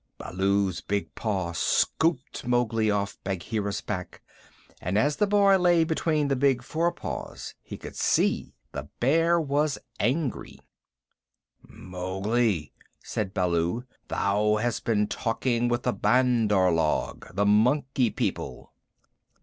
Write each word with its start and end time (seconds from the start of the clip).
"Whoof!" 0.01 0.17
Baloo's 0.17 0.81
big 0.81 1.13
paw 1.13 1.51
scooped 1.51 2.47
Mowgli 2.47 2.89
off 2.89 3.19
Bagheera's 3.23 3.81
back, 3.81 4.23
and 4.81 4.97
as 4.97 5.17
the 5.17 5.27
boy 5.27 5.59
lay 5.59 5.83
between 5.83 6.27
the 6.27 6.35
big 6.35 6.63
fore 6.63 6.91
paws 6.91 7.53
he 7.61 7.77
could 7.77 7.95
see 7.95 8.55
the 8.71 8.89
Bear 8.99 9.39
was 9.39 9.77
angry. 9.99 10.57
"Mowgli," 11.61 12.73
said 13.03 13.31
Baloo, 13.31 13.83
"thou 14.07 14.55
hast 14.55 14.85
been 14.85 15.05
talking 15.05 15.67
with 15.67 15.83
the 15.83 15.93
Bandar 15.93 16.71
log 16.71 17.35
the 17.35 17.45
Monkey 17.45 18.09
People." 18.09 18.73